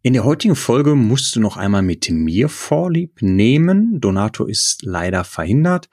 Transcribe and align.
In 0.00 0.12
der 0.12 0.24
heutigen 0.24 0.54
Folge 0.54 0.94
musst 0.94 1.34
du 1.34 1.40
noch 1.40 1.56
einmal 1.56 1.82
mit 1.82 2.08
mir 2.08 2.48
Vorlieb 2.48 3.20
nehmen. 3.20 4.00
Donato 4.00 4.46
ist 4.46 4.82
leider 4.82 5.24
verhindert. 5.24 5.88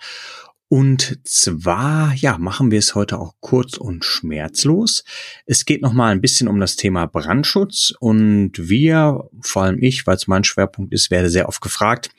Und 0.67 1.19
zwar, 1.23 2.13
ja, 2.13 2.37
machen 2.37 2.69
wir 2.69 2.77
es 2.77 2.93
heute 2.93 3.17
auch 3.17 3.33
kurz 3.39 3.77
und 3.77 4.05
schmerzlos. 4.05 5.03
Es 5.47 5.65
geht 5.65 5.81
noch 5.81 5.93
mal 5.93 6.11
ein 6.11 6.21
bisschen 6.21 6.47
um 6.47 6.59
das 6.59 6.75
Thema 6.75 7.07
Brandschutz 7.07 7.93
und 7.99 8.51
wir, 8.55 9.27
vor 9.41 9.63
allem 9.63 9.81
ich, 9.81 10.05
weil 10.05 10.17
es 10.17 10.27
mein 10.27 10.43
Schwerpunkt 10.43 10.93
ist, 10.93 11.09
werde 11.09 11.31
sehr 11.31 11.47
oft 11.47 11.61
gefragt, 11.61 12.09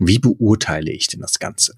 wie 0.00 0.18
beurteile 0.18 0.90
ich 0.90 1.06
denn 1.06 1.20
das 1.20 1.38
Ganze? 1.38 1.74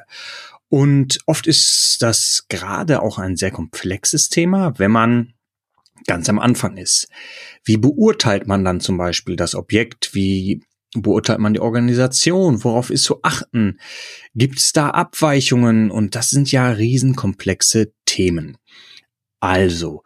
Und 0.71 1.19
oft 1.27 1.47
ist 1.47 1.99
das 2.01 2.47
gerade 2.49 3.03
auch 3.03 3.19
ein 3.19 3.37
sehr 3.37 3.51
komplexes 3.51 4.29
Thema, 4.31 4.79
wenn 4.79 4.91
man 4.91 5.35
ganz 6.09 6.29
am 6.29 6.41
Anfang 6.41 6.77
ist. 6.77 7.09
Wie 7.63 7.77
beurteilt 7.77 8.49
man 8.49 8.65
dann 8.65 8.81
zum 8.81 8.99
Beispiel 8.99 9.37
das 9.37 9.55
Objekt? 9.55 10.15
Wie 10.15 10.63
beurteilt 10.95 11.39
man 11.39 11.53
die 11.53 11.61
Organisation? 11.61 12.65
Worauf 12.65 12.91
ist 12.91 13.05
zu 13.05 13.23
achten? 13.23 13.79
Gibt 14.35 14.59
es 14.59 14.73
da 14.73 14.91
Abweichungen? 14.91 15.93
Und 15.93 16.17
das 16.17 16.31
sind 16.31 16.51
ja 16.51 16.71
riesenkomplexe 16.71 17.93
Themen. 18.07 18.57
Also, 19.39 20.03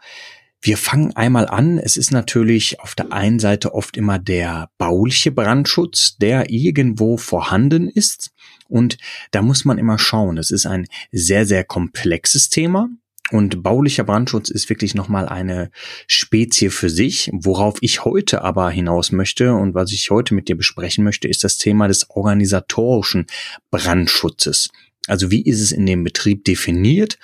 wir 0.61 0.77
fangen 0.77 1.17
einmal 1.17 1.49
an. 1.49 1.79
Es 1.79 1.97
ist 1.97 2.13
natürlich 2.13 2.81
auf 2.81 2.95
der 2.95 3.13
einen 3.13 3.39
Seite 3.39 3.75
oft 3.75 3.97
immer 3.97 4.19
der 4.19 4.71
bauliche 4.79 5.33
Brandschutz, 5.33 6.17
der 6.19 6.51
irgendwo 6.51 7.17
vorhanden 7.17 7.89
ist. 7.89 8.31
Und 8.69 8.99
da 9.33 9.43
muss 9.43 9.65
man 9.65 9.79
immer 9.79 9.99
schauen. 9.99 10.39
Es 10.39 10.51
ist 10.51 10.67
ein 10.67 10.87
sehr, 11.11 11.47
sehr 11.47 11.65
komplexes 11.65 12.49
Thema. 12.49 12.89
Und 13.33 13.63
baulicher 13.63 14.05
Brandschutz 14.05 14.51
ist 14.51 14.69
wirklich 14.69 14.95
nochmal 14.95 15.27
eine 15.27 15.71
Spezie 16.07 16.69
für 16.69 16.91
sich. 16.91 17.31
Worauf 17.33 17.79
ich 17.81 18.05
heute 18.05 18.43
aber 18.43 18.71
hinaus 18.71 19.11
möchte 19.11 19.55
und 19.55 19.75
was 19.75 19.91
ich 19.91 20.11
heute 20.11 20.35
mit 20.35 20.49
dir 20.49 20.57
besprechen 20.57 21.03
möchte, 21.03 21.29
ist 21.29 21.43
das 21.43 21.57
Thema 21.57 21.89
des 21.89 22.11
organisatorischen 22.11 23.27
Brandschutzes. 23.71 24.69
Also 25.09 25.31
wie 25.31 25.43
ist 25.43 25.63
es 25.63 25.73
in 25.73 25.87
dem 25.87 26.05
Betrieb 26.05 26.45
definiert? 26.45 27.19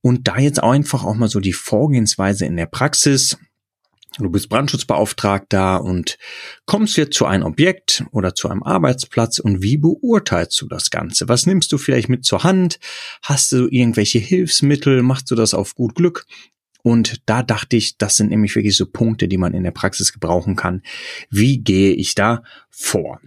Und 0.00 0.26
da 0.26 0.38
jetzt 0.38 0.60
einfach 0.60 1.04
auch 1.04 1.14
mal 1.14 1.28
so 1.28 1.38
die 1.38 1.52
Vorgehensweise 1.52 2.44
in 2.46 2.56
der 2.56 2.66
Praxis, 2.66 3.38
Du 4.18 4.30
bist 4.30 4.48
Brandschutzbeauftragter 4.48 5.82
und 5.82 6.18
kommst 6.66 6.96
jetzt 6.96 7.16
zu 7.16 7.26
einem 7.26 7.44
Objekt 7.44 8.04
oder 8.12 8.34
zu 8.34 8.48
einem 8.48 8.62
Arbeitsplatz 8.62 9.40
und 9.40 9.60
wie 9.60 9.76
beurteilst 9.76 10.60
du 10.60 10.68
das 10.68 10.90
Ganze? 10.90 11.28
Was 11.28 11.46
nimmst 11.46 11.72
du 11.72 11.78
vielleicht 11.78 12.08
mit 12.08 12.24
zur 12.24 12.44
Hand? 12.44 12.78
Hast 13.22 13.50
du 13.50 13.66
irgendwelche 13.68 14.20
Hilfsmittel? 14.20 15.02
Machst 15.02 15.30
du 15.32 15.34
das 15.34 15.52
auf 15.52 15.74
gut 15.74 15.96
Glück? 15.96 16.26
Und 16.84 17.22
da 17.26 17.42
dachte 17.42 17.76
ich, 17.76 17.96
das 17.98 18.14
sind 18.16 18.30
nämlich 18.30 18.54
wirklich 18.54 18.76
so 18.76 18.86
Punkte, 18.86 19.26
die 19.26 19.38
man 19.38 19.54
in 19.54 19.64
der 19.64 19.72
Praxis 19.72 20.12
gebrauchen 20.12 20.54
kann. 20.54 20.82
Wie 21.30 21.58
gehe 21.58 21.92
ich 21.92 22.14
da 22.14 22.44
vor? 22.70 23.20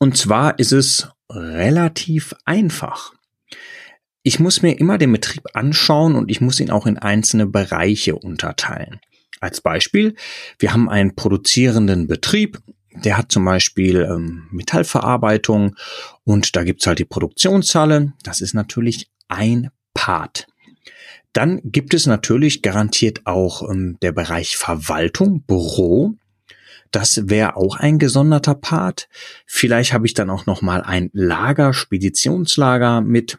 Und 0.00 0.16
zwar 0.16 0.58
ist 0.58 0.72
es 0.72 1.08
relativ 1.30 2.34
einfach. 2.44 3.12
Ich 4.22 4.40
muss 4.40 4.62
mir 4.62 4.72
immer 4.78 4.98
den 4.98 5.12
Betrieb 5.12 5.44
anschauen 5.52 6.16
und 6.16 6.30
ich 6.30 6.40
muss 6.40 6.58
ihn 6.58 6.70
auch 6.70 6.86
in 6.86 6.98
einzelne 6.98 7.46
Bereiche 7.46 8.16
unterteilen. 8.16 9.00
Als 9.40 9.60
Beispiel, 9.60 10.14
wir 10.58 10.72
haben 10.72 10.88
einen 10.88 11.14
produzierenden 11.14 12.06
Betrieb, 12.06 12.58
der 12.94 13.18
hat 13.18 13.32
zum 13.32 13.44
Beispiel 13.44 14.02
ähm, 14.02 14.46
Metallverarbeitung 14.50 15.74
und 16.22 16.54
da 16.54 16.62
gibt's 16.62 16.86
halt 16.86 17.00
die 17.00 17.04
Produktionshalle. 17.04 18.12
Das 18.22 18.40
ist 18.40 18.54
natürlich 18.54 19.10
ein 19.28 19.70
Part. 19.94 20.46
Dann 21.32 21.60
gibt 21.64 21.94
es 21.94 22.06
natürlich 22.06 22.62
garantiert 22.62 23.26
auch 23.26 23.68
ähm, 23.68 23.98
der 24.00 24.12
Bereich 24.12 24.56
Verwaltung, 24.56 25.42
Büro. 25.42 26.14
Das 26.92 27.28
wäre 27.28 27.56
auch 27.56 27.76
ein 27.76 27.98
gesonderter 27.98 28.54
Part. 28.54 29.08
Vielleicht 29.44 29.92
habe 29.92 30.06
ich 30.06 30.14
dann 30.14 30.30
auch 30.30 30.46
noch 30.46 30.62
mal 30.62 30.80
ein 30.82 31.10
Lager, 31.12 31.74
Speditionslager 31.74 33.00
mit 33.00 33.38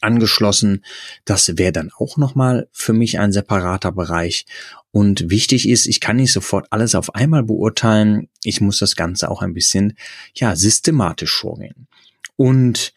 angeschlossen. 0.00 0.84
Das 1.24 1.56
wäre 1.56 1.70
dann 1.70 1.92
auch 1.96 2.16
nochmal 2.16 2.68
für 2.72 2.92
mich 2.92 3.20
ein 3.20 3.30
separater 3.30 3.92
Bereich. 3.92 4.44
Und 4.94 5.28
wichtig 5.28 5.68
ist, 5.68 5.88
ich 5.88 5.98
kann 5.98 6.18
nicht 6.18 6.32
sofort 6.32 6.68
alles 6.70 6.94
auf 6.94 7.16
einmal 7.16 7.42
beurteilen. 7.42 8.28
Ich 8.44 8.60
muss 8.60 8.78
das 8.78 8.94
Ganze 8.94 9.28
auch 9.28 9.42
ein 9.42 9.52
bisschen, 9.52 9.94
ja, 10.36 10.54
systematisch 10.54 11.36
vorgehen. 11.36 11.88
Und 12.36 12.94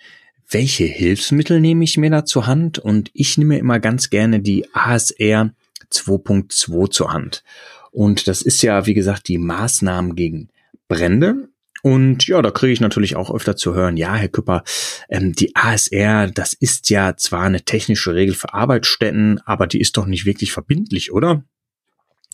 welche 0.48 0.84
Hilfsmittel 0.84 1.60
nehme 1.60 1.84
ich 1.84 1.98
mir 1.98 2.12
da 2.12 2.24
zur 2.24 2.46
Hand? 2.46 2.78
Und 2.78 3.10
ich 3.16 3.40
nehme 3.40 3.58
immer 3.58 3.80
ganz 3.80 4.12
gerne 4.12 4.42
die 4.42 4.68
ASR 4.74 5.56
2.2 5.92 6.92
zur 6.92 7.12
Hand. 7.12 7.44
Und 7.90 8.28
das 8.28 8.44
ist 8.44 8.62
ja, 8.62 8.86
wie 8.86 8.94
gesagt, 8.94 9.28
die 9.28 9.40
Maßnahmen 9.40 10.16
gegen 10.16 10.50
Brände. 10.88 11.50
Und 11.82 12.28
ja, 12.28 12.44
da 12.44 12.52
kriege 12.52 12.74
ich 12.74 12.80
natürlich 12.80 13.16
auch 13.16 13.34
öfter 13.34 13.56
zu 13.56 13.74
hören, 13.74 13.98
ja, 13.98 14.14
Herr 14.14 14.30
Küpper, 14.30 14.64
ähm, 15.10 15.34
die 15.34 15.56
ASR, 15.56 16.28
das 16.28 16.54
ist 16.54 16.92
ja 16.92 17.18
zwar 17.18 17.46
eine 17.46 17.64
technische 17.64 18.14
Regel 18.14 18.36
für 18.36 18.54
Arbeitsstätten, 18.54 19.42
aber 19.46 19.66
die 19.66 19.82
ist 19.82 19.98
doch 19.98 20.06
nicht 20.06 20.28
wirklich 20.28 20.52
verbindlich, 20.52 21.12
oder? 21.12 21.44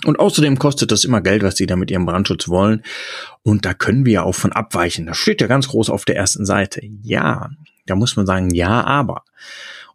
Und 0.06 0.20
außerdem 0.20 0.60
kostet 0.60 0.92
das 0.92 1.06
immer 1.06 1.22
Geld, 1.22 1.44
was 1.44 1.56
Sie 1.56 1.66
da 1.66 1.76
mit 1.76 1.90
Ihrem 1.90 2.06
Brandschutz 2.06 2.50
wollen. 2.50 2.84
Und 3.42 3.66
da 3.66 3.74
können 3.74 4.06
wir 4.06 4.14
ja 4.14 4.24
auch 4.24 4.36
von 4.36 4.52
abweichen. 4.52 5.06
Das 5.06 5.18
steht 5.18 5.40
ja 5.40 5.48
ganz 5.48 5.70
groß 5.70 5.90
auf 5.90 6.04
der 6.06 6.18
ersten 6.18 6.46
Seite. 6.46 6.82
Ja, 7.02 7.50
da 7.86 7.96
muss 7.96 8.16
man 8.16 8.26
sagen, 8.26 8.54
ja, 8.54 8.84
aber. 8.84 9.24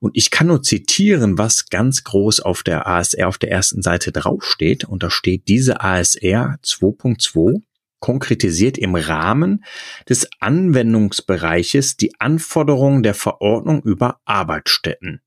Und 0.01 0.17
ich 0.17 0.31
kann 0.31 0.47
nur 0.47 0.63
zitieren, 0.63 1.39
was 1.39 1.69
ganz 1.69 2.05
groß 2.05 2.41
auf 2.41 2.63
der 2.63 2.87
ASR 2.87 3.29
auf 3.29 3.39
der 3.39 3.51
ersten 3.51 3.83
Seite 3.83 4.13
draufsteht. 4.13 4.85
Und 4.85 5.03
da 5.03 5.11
steht 5.11 5.49
diese 5.49 5.81
ASR 5.81 6.59
2.2 6.63 7.63
konkretisiert 8.01 8.79
im 8.79 8.95
Rahmen 8.95 9.65
des 10.09 10.29
Anwendungsbereiches 10.39 11.97
die 11.97 12.19
Anforderungen 12.21 13.03
der 13.03 13.15
Verordnung 13.15 13.83
über 13.83 14.21
Arbeitsstätten. 14.25 15.21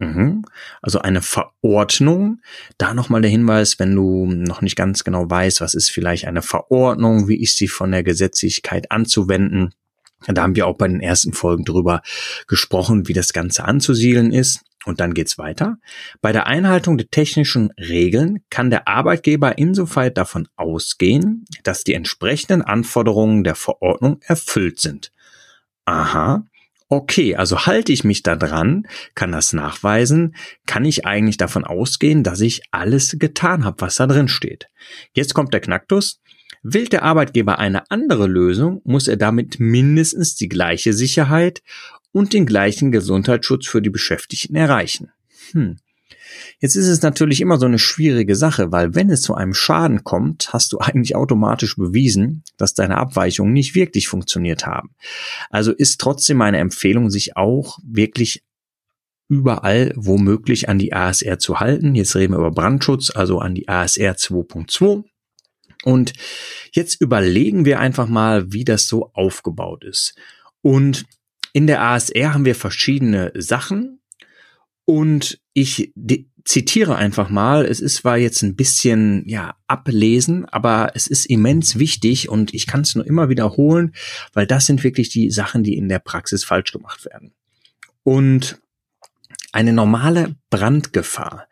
Mhm. 0.00 0.44
Also 0.80 1.00
eine 1.00 1.20
Verordnung. 1.20 2.40
Da 2.78 2.94
nochmal 2.94 3.20
der 3.20 3.30
Hinweis, 3.30 3.78
wenn 3.78 3.94
du 3.94 4.26
noch 4.26 4.62
nicht 4.62 4.74
ganz 4.74 5.04
genau 5.04 5.28
weißt, 5.28 5.60
was 5.60 5.74
ist 5.74 5.90
vielleicht 5.90 6.26
eine 6.26 6.42
Verordnung, 6.42 7.28
wie 7.28 7.40
ist 7.40 7.58
sie 7.58 7.68
von 7.68 7.92
der 7.92 8.02
Gesetzlichkeit 8.02 8.90
anzuwenden. 8.90 9.74
Da 10.26 10.42
haben 10.42 10.56
wir 10.56 10.66
auch 10.66 10.76
bei 10.76 10.88
den 10.88 11.00
ersten 11.00 11.34
Folgen 11.34 11.64
drüber 11.64 12.02
gesprochen, 12.48 13.08
wie 13.08 13.12
das 13.12 13.32
Ganze 13.34 13.64
anzusiedeln 13.64 14.32
ist. 14.32 14.62
Und 14.86 15.00
dann 15.00 15.12
geht's 15.12 15.36
weiter. 15.36 15.76
Bei 16.22 16.32
der 16.32 16.46
Einhaltung 16.46 16.96
der 16.96 17.10
technischen 17.10 17.70
Regeln 17.78 18.42
kann 18.48 18.70
der 18.70 18.88
Arbeitgeber 18.88 19.58
insoweit 19.58 20.16
davon 20.16 20.48
ausgehen, 20.56 21.44
dass 21.62 21.84
die 21.84 21.92
entsprechenden 21.92 22.62
Anforderungen 22.62 23.44
der 23.44 23.54
Verordnung 23.54 24.20
erfüllt 24.22 24.80
sind. 24.80 25.12
Aha. 25.84 26.46
Okay, 26.92 27.36
also 27.36 27.66
halte 27.66 27.92
ich 27.92 28.02
mich 28.02 28.24
da 28.24 28.34
dran, 28.34 28.84
kann 29.14 29.30
das 29.30 29.52
nachweisen, 29.52 30.34
kann 30.66 30.84
ich 30.84 31.06
eigentlich 31.06 31.36
davon 31.36 31.62
ausgehen, 31.62 32.24
dass 32.24 32.40
ich 32.40 32.62
alles 32.72 33.14
getan 33.20 33.64
habe, 33.64 33.80
was 33.80 33.94
da 33.94 34.08
drin 34.08 34.26
steht. 34.26 34.66
Jetzt 35.12 35.32
kommt 35.32 35.54
der 35.54 35.60
Knacktus. 35.60 36.20
Wählt 36.64 36.92
der 36.92 37.04
Arbeitgeber 37.04 37.60
eine 37.60 37.88
andere 37.92 38.26
Lösung, 38.26 38.80
muss 38.82 39.06
er 39.06 39.16
damit 39.16 39.60
mindestens 39.60 40.34
die 40.34 40.48
gleiche 40.48 40.92
Sicherheit 40.92 41.62
und 42.10 42.32
den 42.32 42.44
gleichen 42.44 42.90
Gesundheitsschutz 42.90 43.68
für 43.68 43.80
die 43.80 43.90
Beschäftigten 43.90 44.56
erreichen. 44.56 45.12
Hm. 45.52 45.76
Jetzt 46.60 46.76
ist 46.76 46.86
es 46.86 47.02
natürlich 47.02 47.40
immer 47.40 47.58
so 47.58 47.66
eine 47.66 47.78
schwierige 47.78 48.36
Sache, 48.36 48.72
weil 48.72 48.94
wenn 48.94 49.10
es 49.10 49.22
zu 49.22 49.34
einem 49.34 49.54
Schaden 49.54 50.04
kommt, 50.04 50.52
hast 50.52 50.72
du 50.72 50.78
eigentlich 50.80 51.16
automatisch 51.16 51.76
bewiesen, 51.76 52.44
dass 52.56 52.74
deine 52.74 52.98
Abweichungen 52.98 53.52
nicht 53.52 53.74
wirklich 53.74 54.08
funktioniert 54.08 54.66
haben. 54.66 54.90
Also 55.50 55.72
ist 55.72 56.00
trotzdem 56.00 56.36
meine 56.36 56.58
Empfehlung, 56.58 57.10
sich 57.10 57.36
auch 57.36 57.78
wirklich 57.84 58.44
überall 59.28 59.92
womöglich 59.94 60.68
an 60.68 60.78
die 60.78 60.92
ASR 60.92 61.38
zu 61.38 61.60
halten. 61.60 61.94
Jetzt 61.94 62.16
reden 62.16 62.34
wir 62.34 62.38
über 62.38 62.50
Brandschutz, 62.50 63.10
also 63.14 63.38
an 63.38 63.54
die 63.54 63.68
ASR 63.68 64.14
2.2. 64.14 65.04
Und 65.84 66.12
jetzt 66.72 67.00
überlegen 67.00 67.64
wir 67.64 67.78
einfach 67.78 68.08
mal, 68.08 68.52
wie 68.52 68.64
das 68.64 68.86
so 68.86 69.12
aufgebaut 69.14 69.84
ist. 69.84 70.14
Und 70.62 71.06
in 71.52 71.66
der 71.66 71.80
ASR 71.82 72.34
haben 72.34 72.44
wir 72.44 72.54
verschiedene 72.54 73.32
Sachen 73.36 73.99
und 74.90 75.38
ich 75.52 75.92
zitiere 76.44 76.96
einfach 76.96 77.30
mal. 77.30 77.64
Es 77.64 77.78
ist 77.78 77.94
zwar 77.96 78.18
jetzt 78.18 78.42
ein 78.42 78.56
bisschen, 78.56 79.22
ja, 79.28 79.54
ablesen, 79.68 80.46
aber 80.46 80.90
es 80.96 81.06
ist 81.06 81.26
immens 81.26 81.78
wichtig 81.78 82.28
und 82.28 82.52
ich 82.52 82.66
kann 82.66 82.80
es 82.80 82.96
nur 82.96 83.06
immer 83.06 83.28
wiederholen, 83.28 83.94
weil 84.32 84.48
das 84.48 84.66
sind 84.66 84.82
wirklich 84.82 85.08
die 85.08 85.30
Sachen, 85.30 85.62
die 85.62 85.76
in 85.76 85.88
der 85.88 86.00
Praxis 86.00 86.42
falsch 86.42 86.72
gemacht 86.72 87.04
werden. 87.04 87.34
Und 88.02 88.60
eine 89.52 89.72
normale 89.72 90.36
Brandgefahr. 90.50 91.46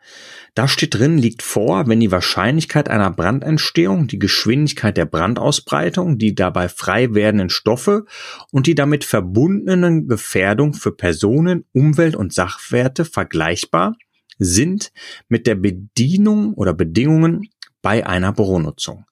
Da 0.55 0.67
steht 0.67 0.95
drin, 0.95 1.17
liegt 1.17 1.41
vor, 1.41 1.87
wenn 1.87 1.99
die 1.99 2.11
Wahrscheinlichkeit 2.11 2.89
einer 2.89 3.11
Brandentstehung, 3.11 4.07
die 4.07 4.19
Geschwindigkeit 4.19 4.97
der 4.97 5.05
Brandausbreitung, 5.05 6.17
die 6.17 6.35
dabei 6.35 6.69
frei 6.69 7.13
werdenden 7.13 7.49
Stoffe 7.49 8.05
und 8.51 8.67
die 8.67 8.75
damit 8.75 9.03
verbundenen 9.03 10.07
Gefährdung 10.07 10.73
für 10.73 10.91
Personen, 10.91 11.65
Umwelt 11.73 12.15
und 12.15 12.33
Sachwerte 12.33 13.05
vergleichbar 13.05 13.95
sind 14.37 14.91
mit 15.27 15.45
der 15.45 15.55
Bedienung 15.55 16.53
oder 16.53 16.73
Bedingungen 16.73 17.49
bei 17.81 18.05
einer 18.05 18.33
Büronutzung. 18.33 19.05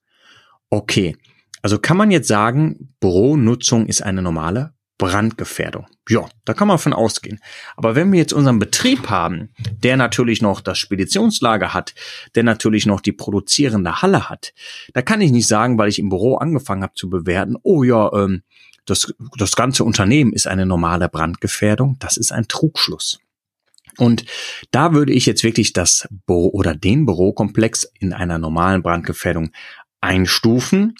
Okay, 0.70 1.16
also 1.62 1.78
kann 1.78 1.96
man 1.96 2.10
jetzt 2.10 2.28
sagen, 2.28 2.94
Büronutzung 3.00 3.86
ist 3.86 4.02
eine 4.02 4.22
normale 4.22 4.74
Brandgefährdung. 4.98 5.86
Ja, 6.08 6.28
da 6.44 6.54
kann 6.54 6.68
man 6.68 6.78
von 6.78 6.92
ausgehen. 6.92 7.40
Aber 7.76 7.94
wenn 7.94 8.12
wir 8.12 8.18
jetzt 8.18 8.32
unseren 8.32 8.58
Betrieb 8.58 9.08
haben, 9.08 9.50
der 9.82 9.96
natürlich 9.96 10.42
noch 10.42 10.60
das 10.60 10.78
Speditionslager 10.78 11.72
hat, 11.72 11.94
der 12.34 12.42
natürlich 12.42 12.84
noch 12.84 13.00
die 13.00 13.12
produzierende 13.12 14.02
Halle 14.02 14.28
hat, 14.28 14.52
da 14.92 15.02
kann 15.02 15.20
ich 15.20 15.30
nicht 15.30 15.46
sagen, 15.46 15.78
weil 15.78 15.88
ich 15.88 16.00
im 16.00 16.08
Büro 16.08 16.36
angefangen 16.36 16.82
habe 16.82 16.94
zu 16.94 17.08
bewerten, 17.08 17.56
oh 17.62 17.84
ja, 17.84 18.12
ähm, 18.12 18.42
das, 18.84 19.14
das 19.36 19.54
ganze 19.54 19.84
Unternehmen 19.84 20.32
ist 20.32 20.46
eine 20.46 20.66
normale 20.66 21.08
Brandgefährdung. 21.08 21.96
Das 22.00 22.16
ist 22.16 22.32
ein 22.32 22.48
Trugschluss. 22.48 23.20
Und 23.98 24.24
da 24.70 24.94
würde 24.94 25.12
ich 25.12 25.26
jetzt 25.26 25.44
wirklich 25.44 25.72
das 25.72 26.08
Büro 26.26 26.48
oder 26.50 26.74
den 26.74 27.04
Bürokomplex 27.04 27.90
in 27.98 28.12
einer 28.12 28.38
normalen 28.38 28.82
Brandgefährdung 28.82 29.50
einstufen. 30.00 30.94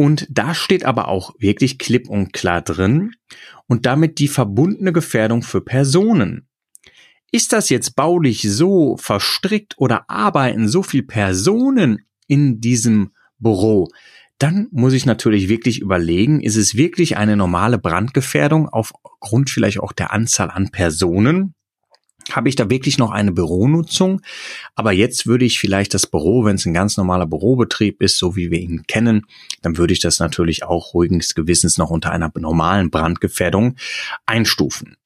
Und 0.00 0.26
da 0.30 0.54
steht 0.54 0.86
aber 0.86 1.08
auch 1.08 1.34
wirklich 1.40 1.78
klipp 1.78 2.08
und 2.08 2.32
klar 2.32 2.62
drin 2.62 3.12
und 3.66 3.84
damit 3.84 4.18
die 4.18 4.28
verbundene 4.28 4.94
Gefährdung 4.94 5.42
für 5.42 5.60
Personen. 5.60 6.48
Ist 7.30 7.52
das 7.52 7.68
jetzt 7.68 7.96
baulich 7.96 8.40
so 8.40 8.96
verstrickt 8.96 9.74
oder 9.76 10.08
arbeiten 10.08 10.68
so 10.68 10.82
viel 10.82 11.02
Personen 11.02 12.06
in 12.26 12.62
diesem 12.62 13.10
Büro? 13.38 13.88
Dann 14.38 14.68
muss 14.70 14.94
ich 14.94 15.04
natürlich 15.04 15.50
wirklich 15.50 15.80
überlegen, 15.82 16.40
ist 16.40 16.56
es 16.56 16.76
wirklich 16.76 17.18
eine 17.18 17.36
normale 17.36 17.76
Brandgefährdung 17.76 18.70
aufgrund 18.70 19.50
vielleicht 19.50 19.80
auch 19.80 19.92
der 19.92 20.14
Anzahl 20.14 20.50
an 20.50 20.70
Personen? 20.70 21.54
Habe 22.34 22.48
ich 22.48 22.56
da 22.56 22.70
wirklich 22.70 22.98
noch 22.98 23.10
eine 23.10 23.32
Büronutzung. 23.32 24.20
Aber 24.74 24.92
jetzt 24.92 25.26
würde 25.26 25.44
ich 25.44 25.58
vielleicht 25.58 25.94
das 25.94 26.06
Büro, 26.06 26.44
wenn 26.44 26.56
es 26.56 26.66
ein 26.66 26.74
ganz 26.74 26.96
normaler 26.96 27.26
Bürobetrieb 27.26 28.02
ist, 28.02 28.18
so 28.18 28.36
wie 28.36 28.50
wir 28.50 28.58
ihn 28.58 28.84
kennen, 28.86 29.26
dann 29.62 29.76
würde 29.76 29.92
ich 29.92 30.00
das 30.00 30.18
natürlich 30.18 30.64
auch 30.64 30.94
ruhiges 30.94 31.34
Gewissens 31.34 31.78
noch 31.78 31.90
unter 31.90 32.12
einer 32.12 32.30
normalen 32.36 32.90
Brandgefährdung 32.90 33.76
einstufen. 34.26 34.96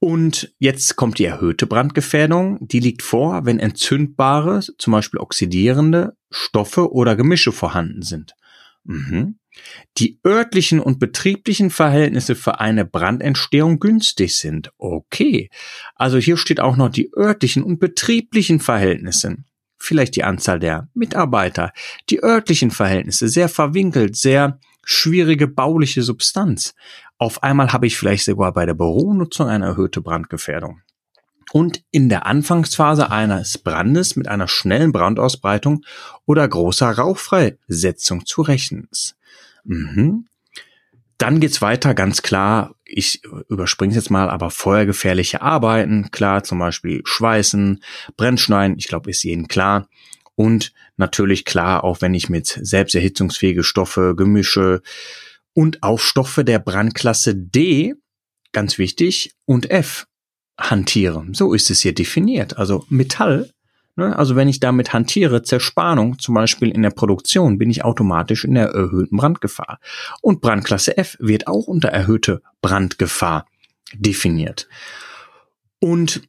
Und 0.00 0.54
jetzt 0.60 0.94
kommt 0.94 1.18
die 1.18 1.24
erhöhte 1.24 1.66
Brandgefährdung. 1.66 2.58
Die 2.60 2.78
liegt 2.78 3.02
vor, 3.02 3.44
wenn 3.46 3.58
entzündbare, 3.58 4.60
zum 4.78 4.92
Beispiel 4.92 5.18
oxidierende 5.18 6.16
Stoffe 6.30 6.92
oder 6.92 7.16
Gemische 7.16 7.50
vorhanden 7.50 8.02
sind. 8.02 8.34
Mhm 8.84 9.38
die 9.96 10.20
örtlichen 10.26 10.80
und 10.80 10.98
betrieblichen 10.98 11.70
Verhältnisse 11.70 12.34
für 12.34 12.60
eine 12.60 12.84
Brandentstehung 12.84 13.78
günstig 13.80 14.36
sind. 14.36 14.70
Okay. 14.78 15.50
Also 15.94 16.18
hier 16.18 16.36
steht 16.36 16.60
auch 16.60 16.76
noch 16.76 16.88
die 16.88 17.10
örtlichen 17.16 17.62
und 17.62 17.78
betrieblichen 17.78 18.60
Verhältnisse. 18.60 19.36
Vielleicht 19.78 20.16
die 20.16 20.24
Anzahl 20.24 20.58
der 20.58 20.88
Mitarbeiter, 20.94 21.72
die 22.10 22.22
örtlichen 22.22 22.70
Verhältnisse, 22.70 23.28
sehr 23.28 23.48
verwinkelt, 23.48 24.16
sehr 24.16 24.58
schwierige 24.84 25.46
bauliche 25.46 26.02
Substanz. 26.02 26.74
Auf 27.18 27.42
einmal 27.42 27.72
habe 27.72 27.86
ich 27.86 27.96
vielleicht 27.96 28.24
sogar 28.24 28.52
bei 28.52 28.66
der 28.66 28.74
Büronutzung 28.74 29.48
eine 29.48 29.66
erhöhte 29.66 30.00
Brandgefährdung. 30.00 30.82
Und 31.52 31.82
in 31.90 32.08
der 32.08 32.26
Anfangsphase 32.26 33.10
eines 33.10 33.58
Brandes 33.58 34.16
mit 34.16 34.28
einer 34.28 34.48
schnellen 34.48 34.92
Brandausbreitung 34.92 35.84
oder 36.26 36.46
großer 36.46 36.90
Rauchfreisetzung 36.90 38.26
zu 38.26 38.42
rechnen 38.42 38.88
ist. 38.90 39.16
Mhm. 39.68 40.26
Dann 41.18 41.40
geht's 41.40 41.60
weiter, 41.60 41.94
ganz 41.94 42.22
klar. 42.22 42.74
Ich 42.84 43.22
überspringe 43.48 43.94
jetzt 43.94 44.10
mal, 44.10 44.30
aber 44.30 44.50
feuergefährliche 44.50 45.42
Arbeiten, 45.42 46.10
klar, 46.10 46.44
zum 46.44 46.58
Beispiel 46.58 47.02
Schweißen, 47.04 47.82
Brennschneiden, 48.16 48.78
ich 48.78 48.88
glaube, 48.88 49.10
ist 49.10 49.24
jedem 49.24 49.48
klar. 49.48 49.88
Und 50.36 50.72
natürlich 50.96 51.44
klar, 51.44 51.82
auch 51.82 52.00
wenn 52.00 52.14
ich 52.14 52.28
mit 52.28 52.46
selbsterhitzungsfähige 52.46 53.64
Stoffe, 53.64 54.14
Gemische 54.16 54.82
und 55.54 55.82
auch 55.82 55.98
Stoffe 55.98 56.44
der 56.44 56.60
Brandklasse 56.60 57.34
D, 57.34 57.94
ganz 58.52 58.78
wichtig, 58.78 59.34
und 59.44 59.70
F 59.70 60.06
hantiere. 60.58 61.26
So 61.32 61.52
ist 61.52 61.70
es 61.70 61.82
hier 61.82 61.94
definiert. 61.94 62.56
Also 62.56 62.86
Metall? 62.88 63.50
Also 64.04 64.36
wenn 64.36 64.48
ich 64.48 64.60
damit 64.60 64.92
hantiere, 64.92 65.42
Zerspannung, 65.42 66.18
zum 66.18 66.34
Beispiel 66.34 66.70
in 66.70 66.82
der 66.82 66.90
Produktion, 66.90 67.58
bin 67.58 67.70
ich 67.70 67.84
automatisch 67.84 68.44
in 68.44 68.54
der 68.54 68.68
erhöhten 68.68 69.16
Brandgefahr. 69.16 69.80
Und 70.22 70.40
Brandklasse 70.40 70.96
F 70.96 71.16
wird 71.20 71.46
auch 71.46 71.66
unter 71.66 71.88
erhöhte 71.88 72.42
Brandgefahr 72.60 73.46
definiert. 73.94 74.68
Und 75.80 76.22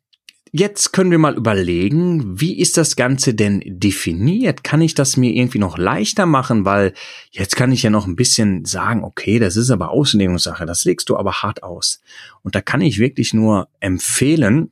Jetzt 0.52 0.94
können 0.94 1.12
wir 1.12 1.20
mal 1.20 1.36
überlegen, 1.36 2.42
wie 2.42 2.58
ist 2.58 2.76
das 2.76 2.96
Ganze 2.96 3.36
denn 3.36 3.62
definiert? 3.64 4.64
Kann 4.64 4.82
ich 4.82 4.96
das 4.96 5.16
mir 5.16 5.32
irgendwie 5.32 5.60
noch 5.60 5.78
leichter 5.78 6.26
machen? 6.26 6.66
Weil 6.66 6.94
jetzt 7.30 7.56
kann 7.56 7.72
ich 7.72 7.84
ja 7.84 7.92
noch 7.92 8.08
ein 8.08 8.16
bisschen 8.16 8.66
sagen, 8.66 9.04
okay, 9.04 9.38
das 9.38 9.56
ist 9.58 9.70
aber 9.70 9.92
Auslegungssache, 9.92 10.66
das 10.66 10.86
legst 10.86 11.10
du 11.10 11.18
aber 11.18 11.44
hart 11.44 11.62
aus. 11.62 12.02
Und 12.42 12.56
da 12.56 12.62
kann 12.62 12.82
ich 12.82 12.98
wirklich 12.98 13.32
nur 13.32 13.68
empfehlen, 13.80 14.72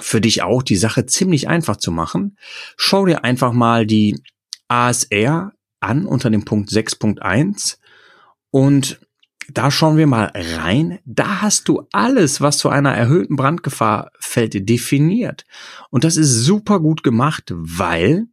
für 0.00 0.20
dich 0.20 0.42
auch 0.42 0.62
die 0.62 0.76
Sache 0.76 1.06
ziemlich 1.06 1.48
einfach 1.48 1.76
zu 1.76 1.92
machen. 1.92 2.36
Schau 2.76 3.06
dir 3.06 3.24
einfach 3.24 3.52
mal 3.52 3.86
die 3.86 4.20
ASR 4.68 5.52
an 5.80 6.06
unter 6.06 6.30
dem 6.30 6.44
Punkt 6.44 6.70
6.1 6.70 7.76
und 8.50 9.00
da 9.52 9.70
schauen 9.70 9.96
wir 9.96 10.06
mal 10.06 10.32
rein. 10.34 11.00
Da 11.04 11.42
hast 11.42 11.68
du 11.68 11.86
alles, 11.92 12.40
was 12.40 12.58
zu 12.58 12.70
einer 12.70 12.94
erhöhten 12.94 13.36
Brandgefahr 13.36 14.10
fällt, 14.18 14.68
definiert. 14.68 15.44
Und 15.90 16.04
das 16.04 16.16
ist 16.16 16.44
super 16.44 16.80
gut 16.80 17.02
gemacht, 17.02 17.52
weil 17.54 18.26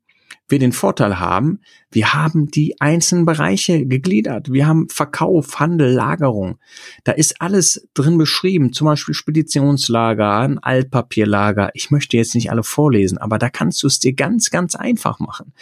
wir 0.48 0.60
den 0.60 0.72
Vorteil 0.72 1.20
haben, 1.20 1.60
wir 1.92 2.14
haben 2.14 2.48
die 2.48 2.80
einzelnen 2.80 3.26
Bereiche 3.26 3.86
gegliedert. 3.86 4.52
Wir 4.52 4.66
haben 4.66 4.88
Verkauf, 4.90 5.60
Handel, 5.60 5.92
Lagerung. 5.92 6.58
Da 7.04 7.12
ist 7.12 7.42
alles 7.42 7.88
drin 7.94 8.18
beschrieben, 8.18 8.72
zum 8.72 8.86
Beispiel 8.86 9.14
Speditionslager, 9.14 10.38
ein 10.38 10.60
Altpapierlager. 10.60 11.72
Ich 11.74 11.92
möchte 11.92 12.16
jetzt 12.16 12.34
nicht 12.34 12.50
alle 12.50 12.64
vorlesen, 12.64 13.18
aber 13.18 13.38
da 13.38 13.50
kannst 13.50 13.84
du 13.84 13.88
es 13.88 14.00
dir 14.00 14.14
ganz, 14.14 14.50
ganz 14.50 14.76
einfach 14.76 15.20
machen. 15.20 15.54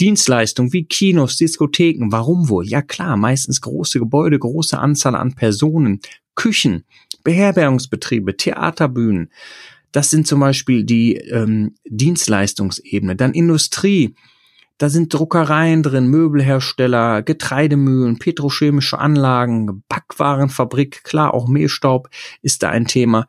Dienstleistungen 0.00 0.72
wie 0.72 0.84
Kinos, 0.84 1.36
Diskotheken, 1.36 2.10
warum 2.10 2.48
wohl? 2.48 2.66
Ja 2.66 2.80
klar, 2.80 3.16
meistens 3.16 3.60
große 3.60 3.98
Gebäude, 3.98 4.38
große 4.38 4.78
Anzahl 4.78 5.14
an 5.14 5.34
Personen, 5.34 6.00
Küchen, 6.34 6.84
Beherbergungsbetriebe, 7.24 8.36
Theaterbühnen. 8.36 9.30
Das 9.94 10.10
sind 10.10 10.26
zum 10.26 10.40
Beispiel 10.40 10.82
die 10.82 11.14
ähm, 11.14 11.76
Dienstleistungsebene. 11.86 13.14
Dann 13.14 13.32
Industrie, 13.32 14.16
da 14.76 14.88
sind 14.88 15.14
Druckereien 15.14 15.84
drin, 15.84 16.08
Möbelhersteller, 16.08 17.22
Getreidemühlen, 17.22 18.18
petrochemische 18.18 18.98
Anlagen, 18.98 19.84
Backwarenfabrik, 19.88 21.04
klar, 21.04 21.32
auch 21.32 21.46
Mehlstaub 21.46 22.10
ist 22.42 22.64
da 22.64 22.70
ein 22.70 22.86
Thema. 22.86 23.28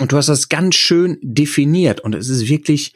Und 0.00 0.12
du 0.12 0.16
hast 0.16 0.30
das 0.30 0.48
ganz 0.48 0.76
schön 0.76 1.18
definiert 1.20 2.00
und 2.00 2.14
es 2.14 2.30
ist 2.30 2.48
wirklich 2.48 2.94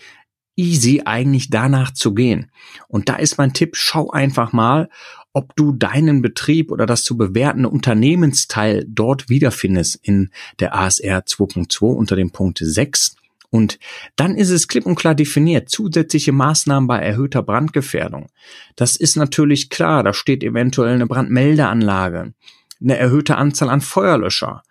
easy 0.56 1.02
eigentlich 1.04 1.50
danach 1.50 1.92
zu 1.92 2.14
gehen. 2.14 2.50
Und 2.88 3.10
da 3.10 3.16
ist 3.16 3.36
mein 3.36 3.52
Tipp, 3.52 3.76
schau 3.76 4.08
einfach 4.10 4.54
mal, 4.54 4.88
ob 5.34 5.54
du 5.56 5.72
deinen 5.72 6.22
Betrieb 6.22 6.70
oder 6.70 6.86
das 6.86 7.04
zu 7.04 7.18
bewertende 7.18 7.68
Unternehmensteil 7.68 8.86
dort 8.88 9.28
wiederfindest 9.28 9.98
in 10.02 10.30
der 10.60 10.74
ASR 10.74 11.24
2.2 11.26 11.84
unter 11.84 12.16
dem 12.16 12.30
Punkt 12.30 12.60
6. 12.62 13.16
Und 13.50 13.78
dann 14.16 14.36
ist 14.36 14.50
es 14.50 14.68
klipp 14.68 14.86
und 14.86 14.94
klar 14.94 15.14
definiert, 15.14 15.68
zusätzliche 15.68 16.32
Maßnahmen 16.32 16.86
bei 16.86 16.98
erhöhter 16.98 17.42
Brandgefährdung. 17.42 18.28
Das 18.76 18.96
ist 18.96 19.16
natürlich 19.16 19.70
klar, 19.70 20.02
da 20.02 20.12
steht 20.12 20.42
eventuell 20.42 20.94
eine 20.94 21.06
Brandmeldeanlage, 21.06 22.32
eine 22.80 22.96
erhöhte 22.96 23.36
Anzahl 23.36 23.70
an 23.70 23.80
Feuerlöscher. 23.80 24.62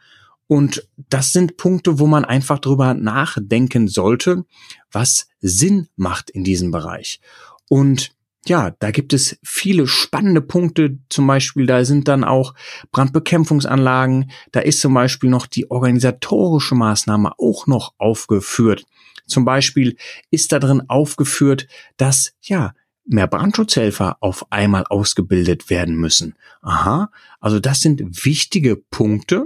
Und 0.48 0.88
das 1.10 1.34
sind 1.34 1.58
Punkte, 1.58 2.00
wo 2.00 2.08
man 2.08 2.26
einfach 2.26 2.60
drüber 2.60 2.94
nachdenken 2.94 3.88
sollte, 3.88 4.46
was 4.92 5.28
Sinn 5.42 5.88
macht 5.96 6.30
in 6.30 6.44
diesem 6.44 6.72
Bereich. 6.72 7.22
Und 7.70 8.12
ja, 8.46 8.72
da 8.80 8.92
gibt 8.92 9.14
es 9.14 9.38
viele 9.44 9.88
spannende 9.88 10.42
Punkte. 10.42 10.98
Zum 11.10 11.28
Beispiel, 11.28 11.66
da 11.66 11.86
sind 11.86 12.08
dann 12.08 12.24
auch 12.24 12.54
Brandbekämpfungsanlagen. 12.92 14.32
Da 14.52 14.60
ist 14.60 14.82
zum 14.82 14.94
Beispiel 14.94 15.30
noch 15.30 15.48
die 15.48 15.72
organisatorische 15.72 16.76
Maßnahme 16.76 17.34
auch 17.40 17.68
noch 17.68 17.94
aufgeführt. 17.98 18.86
Zum 19.28 19.46
Beispiel 19.46 19.96
ist 20.30 20.52
da 20.52 20.60
drin 20.60 20.84
aufgeführt, 20.90 21.68
dass, 21.96 22.34
ja, 22.42 22.74
mehr 23.06 23.28
Brandschutzhelfer 23.28 24.18
auf 24.20 24.52
einmal 24.52 24.86
ausgebildet 24.90 25.70
werden 25.70 25.96
müssen. 25.96 26.36
Aha, 26.62 27.12
also 27.40 27.60
das 27.60 27.82
sind 27.82 28.26
wichtige 28.26 28.76
Punkte, 28.76 29.46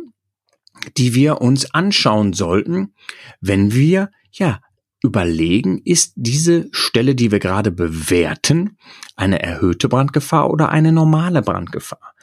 die 0.97 1.15
wir 1.15 1.41
uns 1.41 1.73
anschauen 1.73 2.33
sollten, 2.33 2.93
wenn 3.41 3.73
wir, 3.73 4.11
ja, 4.31 4.59
überlegen, 5.03 5.81
ist 5.83 6.13
diese 6.15 6.67
Stelle, 6.71 7.15
die 7.15 7.31
wir 7.31 7.39
gerade 7.39 7.71
bewerten, 7.71 8.77
eine 9.15 9.41
erhöhte 9.41 9.89
Brandgefahr 9.89 10.49
oder 10.49 10.69
eine 10.69 10.91
normale 10.91 11.41
Brandgefahr? 11.41 12.13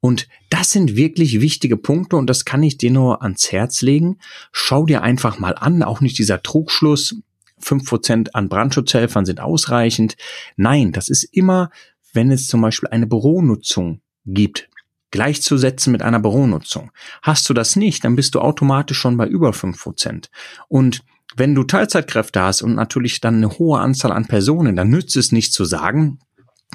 Und 0.00 0.28
das 0.50 0.70
sind 0.70 0.96
wirklich 0.96 1.40
wichtige 1.40 1.78
Punkte 1.78 2.16
und 2.16 2.28
das 2.28 2.44
kann 2.44 2.62
ich 2.62 2.76
dir 2.76 2.90
nur 2.90 3.22
ans 3.22 3.52
Herz 3.52 3.80
legen. 3.80 4.18
Schau 4.52 4.84
dir 4.84 5.02
einfach 5.02 5.38
mal 5.38 5.54
an, 5.54 5.82
auch 5.82 6.02
nicht 6.02 6.18
dieser 6.18 6.42
Trugschluss, 6.42 7.16
fünf 7.58 7.86
Prozent 7.86 8.34
an 8.34 8.48
Brandschutzhelfern 8.48 9.24
sind 9.24 9.40
ausreichend. 9.40 10.16
Nein, 10.56 10.92
das 10.92 11.08
ist 11.08 11.24
immer, 11.24 11.70
wenn 12.12 12.30
es 12.30 12.46
zum 12.46 12.60
Beispiel 12.60 12.90
eine 12.90 13.06
Büronutzung 13.06 14.02
gibt, 14.26 14.68
gleichzusetzen 15.10 15.92
mit 15.92 16.02
einer 16.02 16.20
Büronutzung. 16.20 16.90
Hast 17.22 17.48
du 17.48 17.54
das 17.54 17.76
nicht, 17.76 18.04
dann 18.04 18.16
bist 18.16 18.34
du 18.34 18.40
automatisch 18.40 18.98
schon 18.98 19.16
bei 19.16 19.26
über 19.26 19.52
fünf 19.52 19.82
Prozent. 19.82 20.30
Und 20.68 21.02
wenn 21.36 21.54
du 21.54 21.64
Teilzeitkräfte 21.64 22.40
hast 22.40 22.62
und 22.62 22.74
natürlich 22.74 23.20
dann 23.20 23.36
eine 23.36 23.58
hohe 23.58 23.80
Anzahl 23.80 24.12
an 24.12 24.26
Personen, 24.26 24.76
dann 24.76 24.90
nützt 24.90 25.16
es 25.16 25.32
nicht 25.32 25.52
zu 25.52 25.64
sagen, 25.64 26.18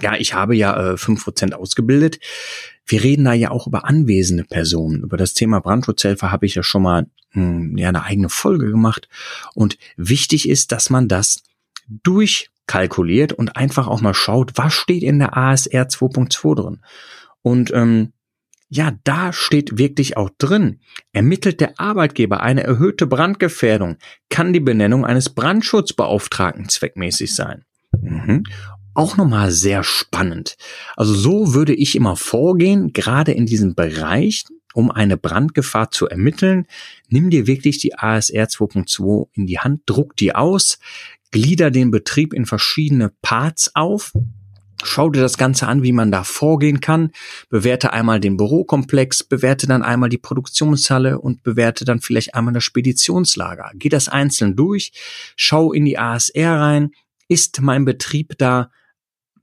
ja, 0.01 0.15
ich 0.15 0.33
habe 0.33 0.55
ja 0.55 0.97
fünf 0.97 1.21
äh, 1.21 1.23
Prozent 1.23 1.55
ausgebildet. 1.55 2.19
Wir 2.85 3.03
reden 3.03 3.25
da 3.25 3.33
ja 3.33 3.51
auch 3.51 3.67
über 3.67 3.85
anwesende 3.85 4.43
Personen. 4.43 5.03
Über 5.03 5.17
das 5.17 5.33
Thema 5.33 5.59
Brandschutzhelfer 5.59 6.31
habe 6.31 6.45
ich 6.45 6.55
ja 6.55 6.63
schon 6.63 6.83
mal 6.83 7.07
mh, 7.33 7.43
hm, 7.43 7.77
ja, 7.77 7.89
eine 7.89 8.03
eigene 8.03 8.29
Folge 8.29 8.69
gemacht. 8.69 9.09
Und 9.53 9.77
wichtig 9.97 10.47
ist, 10.47 10.71
dass 10.71 10.89
man 10.89 11.07
das 11.07 11.43
durchkalkuliert 11.87 13.33
und 13.33 13.57
einfach 13.57 13.87
auch 13.87 14.01
mal 14.01 14.13
schaut, 14.13 14.53
was 14.55 14.73
steht 14.73 15.03
in 15.03 15.19
der 15.19 15.37
ASR 15.37 15.87
2.2 15.87 16.55
drin. 16.55 16.81
Und 17.41 17.71
ähm, 17.73 18.13
ja, 18.69 18.93
da 19.03 19.33
steht 19.33 19.79
wirklich 19.79 20.15
auch 20.15 20.29
drin. 20.37 20.79
Ermittelt 21.11 21.59
der 21.59 21.79
Arbeitgeber 21.79 22.41
eine 22.41 22.63
erhöhte 22.63 23.07
Brandgefährdung, 23.07 23.97
kann 24.29 24.53
die 24.53 24.59
Benennung 24.59 25.05
eines 25.05 25.29
Brandschutzbeauftragten 25.29 26.69
zweckmäßig 26.69 27.35
sein. 27.35 27.65
Mhm. 27.99 28.43
Auch 28.93 29.17
nochmal 29.17 29.51
sehr 29.51 29.83
spannend. 29.83 30.55
Also 30.95 31.13
so 31.13 31.53
würde 31.53 31.73
ich 31.73 31.95
immer 31.95 32.15
vorgehen, 32.15 32.93
gerade 32.93 33.31
in 33.31 33.47
diesem 33.47 33.73
Bereich, 33.73 34.45
um 34.73 34.91
eine 34.91 35.17
Brandgefahr 35.17 35.89
zu 35.89 36.07
ermitteln. 36.07 36.67
Nimm 37.07 37.31
dir 37.31 37.47
wirklich 37.47 37.79
die 37.79 37.95
ASR 37.95 38.45
2.2 38.45 39.29
in 39.33 39.47
die 39.47 39.59
Hand, 39.59 39.81
druck 39.87 40.15
die 40.15 40.35
aus, 40.35 40.77
glieder 41.31 41.71
den 41.71 41.89
Betrieb 41.89 42.33
in 42.33 42.45
verschiedene 42.45 43.11
Parts 43.21 43.71
auf 43.73 44.13
Schau 44.83 45.09
dir 45.09 45.21
das 45.21 45.37
Ganze 45.37 45.67
an, 45.67 45.83
wie 45.83 45.91
man 45.91 46.11
da 46.11 46.23
vorgehen 46.23 46.79
kann. 46.79 47.11
Bewerte 47.49 47.91
einmal 47.91 48.19
den 48.19 48.37
Bürokomplex, 48.37 49.23
bewerte 49.23 49.67
dann 49.67 49.83
einmal 49.83 50.09
die 50.09 50.17
Produktionshalle 50.17 51.19
und 51.19 51.43
bewerte 51.43 51.83
dann 51.83 51.99
vielleicht 51.99 52.33
einmal 52.33 52.53
das 52.53 52.63
Speditionslager. 52.63 53.71
Geh 53.75 53.89
das 53.89 54.07
einzeln 54.07 54.55
durch, 54.55 54.93
schau 55.35 55.73
in 55.73 55.85
die 55.85 55.97
ASR 55.97 56.59
rein. 56.59 56.91
Ist 57.27 57.61
mein 57.61 57.85
Betrieb 57.85 58.37
da 58.37 58.71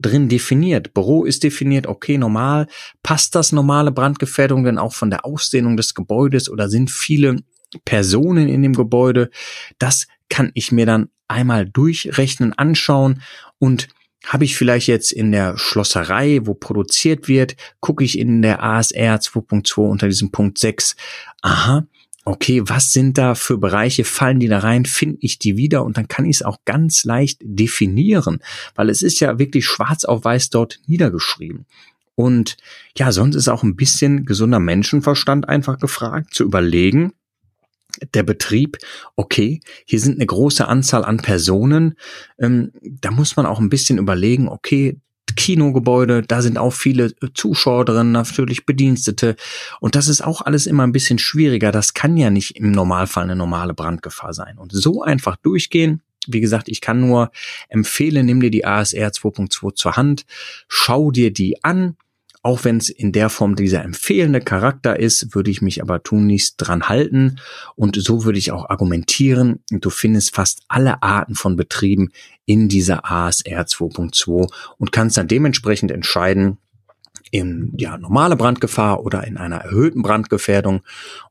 drin 0.01 0.29
definiert? 0.29 0.95
Büro 0.95 1.25
ist 1.25 1.43
definiert, 1.43 1.87
okay, 1.87 2.19
normal. 2.19 2.67
Passt 3.03 3.35
das 3.35 3.53
normale 3.53 3.93
Brandgefährdung 3.93 4.65
denn 4.65 4.79
auch 4.79 4.95
von 4.95 5.11
der 5.11 5.25
Ausdehnung 5.25 5.77
des 5.77 5.95
Gebäudes 5.95 6.49
oder 6.49 6.69
sind 6.69 6.91
viele 6.91 7.37
Personen 7.85 8.49
in 8.49 8.63
dem 8.63 8.73
Gebäude? 8.73 9.31
Das 9.79 10.07
kann 10.29 10.51
ich 10.55 10.73
mir 10.73 10.87
dann 10.87 11.11
einmal 11.29 11.69
durchrechnen, 11.69 12.53
anschauen 12.53 13.23
und 13.59 13.89
habe 14.27 14.45
ich 14.45 14.57
vielleicht 14.57 14.89
jetzt 14.89 15.13
in 15.13 15.33
der 15.33 15.57
Schlosserei, 15.57 16.41
wo 16.45 16.55
produziert 16.55 17.29
wird, 17.29 17.57
gucke 17.81 18.05
ich 18.05 18.19
in 18.19 18.43
der 18.43 18.63
ASR 18.63 19.17
2.2 19.17 19.81
unter 19.81 20.09
diesem 20.09 20.31
Punkt 20.31 20.59
6, 20.59 20.97
aha, 21.43 21.87
okay, 22.25 22.61
was 22.65 22.93
sind 22.93 23.17
da 23.19 23.37
für 23.37 23.57
Bereiche, 23.57 24.05
fallen 24.05 24.41
die 24.41 24.49
da 24.49 24.59
rein, 24.59 24.85
finde 24.85 25.19
ich 25.21 25.39
die 25.39 25.57
wieder? 25.57 25.85
Und 25.85 25.97
dann 25.97 26.09
kann 26.09 26.25
ich 26.25 26.37
es 26.37 26.43
auch 26.43 26.59
ganz 26.65 27.05
leicht 27.05 27.39
definieren, 27.41 28.41
weil 28.75 28.91
es 28.91 29.01
ist 29.01 29.21
ja 29.21 29.39
wirklich 29.39 29.65
schwarz 29.65 30.05
auf 30.05 30.25
weiß 30.25 30.51
dort 30.51 30.81
niedergeschrieben. 30.87 31.67
Und 32.17 32.57
ja, 32.97 33.13
sonst 33.13 33.37
ist 33.37 33.49
auch 33.49 33.63
ein 33.63 33.77
bisschen 33.77 34.25
gesunder 34.25 34.59
Menschenverstand 34.59 35.49
einfach 35.49 35.79
gefragt, 35.79 36.35
zu 36.35 36.43
überlegen, 36.43 37.13
der 38.15 38.23
Betrieb, 38.23 38.79
okay, 39.17 39.61
hier 39.85 40.01
sind 40.01 40.17
eine 40.17 40.27
große 40.27 40.67
Anzahl 40.67 41.05
an 41.05 41.19
Personen, 41.19 41.95
ähm, 42.39 42.73
da 42.83 43.11
muss 43.11 43.37
man 43.37 43.47
auch 43.47 43.61
ein 43.61 43.71
bisschen 43.71 43.99
überlegen, 43.99 44.49
okay, 44.49 45.01
Kinogebäude, 45.37 46.23
da 46.23 46.43
sind 46.43 46.59
auch 46.59 46.73
viele 46.73 47.15
Zuschauer 47.35 47.85
drin, 47.85 48.11
natürlich 48.11 48.67
Bedienstete. 48.67 49.37
Und 49.81 49.95
das 49.95 50.09
ist 50.09 50.23
auch 50.23 50.41
alles 50.41 50.67
immer 50.67 50.85
ein 50.85 50.93
bisschen 50.93 51.19
schwieriger. 51.19 51.71
Das 51.71 51.95
kann 51.95 52.17
ja 52.17 52.31
nicht 52.31 52.57
im 52.57 52.73
Normalfall 52.73 53.25
eine 53.25 53.37
normale 53.37 53.75
Brandgefahr 53.75 54.33
sein. 54.33 54.59
Und 54.59 54.73
so 54.73 55.03
einfach 55.03 55.37
durchgehen. 55.37 56.03
Wie 56.27 56.41
gesagt, 56.41 56.69
ich 56.69 56.81
kann 56.81 57.01
nur 57.01 57.31
empfehlen, 57.69 58.27
nimm 58.27 58.41
dir 58.41 58.51
die 58.51 58.65
ASR 58.65 59.11
2.2 59.11 59.75
zur 59.75 59.97
Hand, 59.97 60.27
schau 60.67 61.13
dir 61.13 61.33
die 61.33 61.63
an, 61.63 61.97
auch 62.47 62.63
wenn 62.63 62.77
es 62.77 62.89
in 62.89 63.11
der 63.11 63.29
Form 63.29 63.57
dieser 63.57 63.83
empfehlende 63.83 64.41
Charakter 64.41 65.01
ist, 65.01 65.35
würde 65.35 65.51
ich 65.51 65.63
mich 65.63 65.83
aber 65.83 66.05
tunlichst 66.05 66.55
dran 66.59 66.89
halten 66.89 67.41
und 67.75 68.01
so 68.01 68.25
würde 68.25 68.39
ich 68.39 68.53
auch 68.53 68.71
argumentieren. 68.71 69.65
Du 69.69 69.91
findest 69.91 70.33
fast 70.33 70.63
alle 70.69 71.03
Arten 71.03 71.35
von 71.35 71.57
Betrieben 71.57 72.13
in 72.45 72.69
dieser 72.69 73.11
ASR 73.11 73.63
2.2 73.63 74.49
und 74.79 74.93
kannst 74.93 75.17
dann 75.17 75.27
dementsprechend 75.27 75.91
entscheiden, 75.91 76.59
in 77.33 77.73
ja, 77.77 77.99
normale 77.99 78.37
Brandgefahr 78.37 79.03
oder 79.03 79.27
in 79.27 79.39
einer 79.39 79.57
erhöhten 79.57 80.03
Brandgefährdung. 80.03 80.83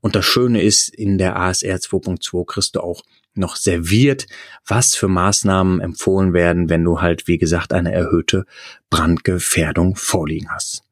Und 0.01 0.17
das 0.17 0.25
Schöne 0.25 0.61
ist, 0.61 0.89
in 0.89 1.17
der 1.17 1.37
ASR 1.37 1.77
2.2 1.77 2.45
kriegst 2.45 2.75
du 2.75 2.81
auch 2.81 3.03
noch 3.35 3.55
serviert, 3.55 4.27
was 4.67 4.95
für 4.95 5.07
Maßnahmen 5.07 5.79
empfohlen 5.79 6.33
werden, 6.33 6.69
wenn 6.69 6.83
du 6.83 6.99
halt, 6.99 7.29
wie 7.29 7.37
gesagt, 7.37 7.71
eine 7.71 7.93
erhöhte 7.93 8.45
Brandgefährdung 8.89 9.95
vorliegen 9.95 10.49
hast. 10.51 10.84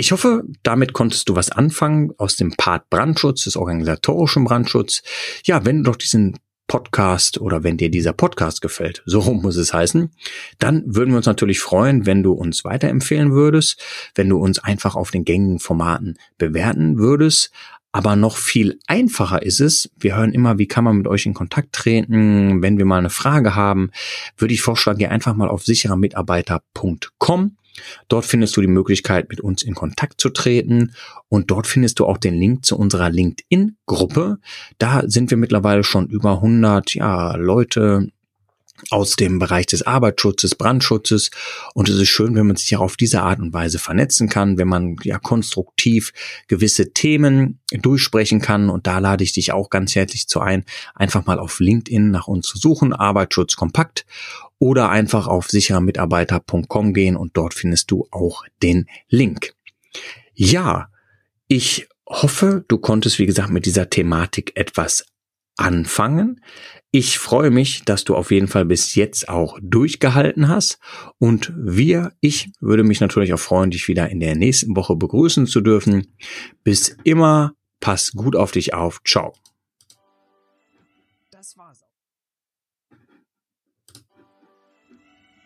Ich 0.00 0.12
hoffe, 0.12 0.44
damit 0.62 0.92
konntest 0.92 1.28
du 1.28 1.34
was 1.34 1.50
anfangen 1.50 2.12
aus 2.18 2.36
dem 2.36 2.52
Part 2.52 2.88
Brandschutz, 2.88 3.42
des 3.42 3.56
organisatorischen 3.56 4.44
Brandschutz. 4.44 5.02
Ja, 5.44 5.64
wenn 5.64 5.78
du 5.78 5.90
doch 5.90 5.96
diesen 5.96 6.38
Podcast 6.68 7.40
oder 7.40 7.64
wenn 7.64 7.78
dir 7.78 7.90
dieser 7.90 8.12
Podcast 8.12 8.62
gefällt, 8.62 9.02
so 9.06 9.20
muss 9.34 9.56
es 9.56 9.74
heißen, 9.74 10.12
dann 10.60 10.84
würden 10.86 11.10
wir 11.10 11.16
uns 11.16 11.26
natürlich 11.26 11.58
freuen, 11.58 12.06
wenn 12.06 12.22
du 12.22 12.32
uns 12.32 12.64
weiterempfehlen 12.64 13.32
würdest, 13.32 13.82
wenn 14.14 14.28
du 14.28 14.38
uns 14.38 14.60
einfach 14.60 14.94
auf 14.94 15.10
den 15.10 15.24
gängigen 15.24 15.58
Formaten 15.58 16.16
bewerten 16.36 16.98
würdest. 16.98 17.50
Aber 17.90 18.14
noch 18.14 18.36
viel 18.36 18.78
einfacher 18.86 19.42
ist 19.42 19.58
es, 19.58 19.90
wir 19.96 20.14
hören 20.14 20.32
immer, 20.32 20.58
wie 20.58 20.68
kann 20.68 20.84
man 20.84 20.96
mit 20.96 21.08
euch 21.08 21.26
in 21.26 21.34
Kontakt 21.34 21.72
treten, 21.72 22.62
wenn 22.62 22.78
wir 22.78 22.84
mal 22.84 22.98
eine 22.98 23.10
Frage 23.10 23.56
haben, 23.56 23.90
würde 24.36 24.54
ich 24.54 24.62
vorschlagen, 24.62 25.00
geh 25.00 25.08
einfach 25.08 25.34
mal 25.34 25.48
auf 25.48 25.64
sicherermitarbeiter.com 25.64 27.56
Dort 28.08 28.24
findest 28.24 28.56
du 28.56 28.60
die 28.60 28.66
Möglichkeit, 28.66 29.28
mit 29.28 29.40
uns 29.40 29.62
in 29.62 29.74
Kontakt 29.74 30.20
zu 30.20 30.30
treten 30.30 30.94
und 31.28 31.50
dort 31.50 31.66
findest 31.66 31.98
du 31.98 32.06
auch 32.06 32.18
den 32.18 32.34
Link 32.34 32.64
zu 32.64 32.78
unserer 32.78 33.10
LinkedIn-Gruppe. 33.10 34.38
Da 34.78 35.02
sind 35.06 35.30
wir 35.30 35.36
mittlerweile 35.36 35.84
schon 35.84 36.08
über 36.08 36.36
100 36.36 36.94
ja, 36.94 37.36
Leute 37.36 38.08
aus 38.90 39.16
dem 39.16 39.38
Bereich 39.38 39.66
des 39.66 39.82
Arbeitsschutzes, 39.82 40.54
Brandschutzes. 40.54 41.30
Und 41.74 41.88
es 41.88 41.96
ist 41.96 42.08
schön, 42.08 42.34
wenn 42.34 42.46
man 42.46 42.56
sich 42.56 42.76
auch 42.76 42.82
auf 42.82 42.96
diese 42.96 43.22
Art 43.22 43.40
und 43.40 43.52
Weise 43.52 43.78
vernetzen 43.78 44.28
kann, 44.28 44.58
wenn 44.58 44.68
man 44.68 44.96
ja 45.02 45.18
konstruktiv 45.18 46.12
gewisse 46.46 46.92
Themen 46.92 47.58
durchsprechen 47.72 48.40
kann. 48.40 48.70
Und 48.70 48.86
da 48.86 48.98
lade 48.98 49.24
ich 49.24 49.32
dich 49.32 49.52
auch 49.52 49.70
ganz 49.70 49.94
herzlich 49.94 50.28
zu 50.28 50.40
ein, 50.40 50.64
einfach 50.94 51.26
mal 51.26 51.38
auf 51.38 51.60
LinkedIn 51.60 52.10
nach 52.10 52.28
uns 52.28 52.46
zu 52.46 52.58
suchen, 52.58 52.92
Arbeitsschutz 52.92 53.56
kompakt 53.56 54.06
oder 54.58 54.90
einfach 54.90 55.26
auf 55.26 55.48
sicherermitarbeiter.com 55.48 56.92
gehen 56.92 57.16
und 57.16 57.36
dort 57.36 57.54
findest 57.54 57.90
du 57.90 58.06
auch 58.10 58.44
den 58.62 58.86
Link. 59.08 59.54
Ja, 60.34 60.88
ich 61.46 61.88
hoffe, 62.06 62.64
du 62.68 62.78
konntest, 62.78 63.18
wie 63.18 63.26
gesagt, 63.26 63.50
mit 63.50 63.66
dieser 63.66 63.90
Thematik 63.90 64.52
etwas 64.56 65.06
anfangen. 65.56 66.40
Ich 66.90 67.18
freue 67.18 67.50
mich, 67.50 67.84
dass 67.84 68.04
du 68.04 68.14
auf 68.14 68.30
jeden 68.30 68.48
Fall 68.48 68.64
bis 68.64 68.94
jetzt 68.94 69.28
auch 69.28 69.58
durchgehalten 69.60 70.48
hast. 70.48 70.78
Und 71.18 71.52
wir, 71.56 72.12
ich 72.20 72.50
würde 72.60 72.84
mich 72.84 73.00
natürlich 73.00 73.34
auch 73.34 73.40
freuen, 73.40 73.70
dich 73.70 73.88
wieder 73.88 74.08
in 74.08 74.20
der 74.20 74.36
nächsten 74.36 74.74
Woche 74.74 74.96
begrüßen 74.96 75.46
zu 75.46 75.60
dürfen. 75.60 76.14
Bis 76.64 76.96
immer, 77.04 77.52
pass 77.80 78.12
gut 78.12 78.36
auf 78.36 78.52
dich 78.52 78.72
auf. 78.72 79.00
Ciao. 79.04 79.34